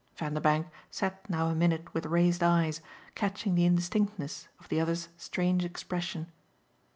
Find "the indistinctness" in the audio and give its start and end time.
3.53-4.47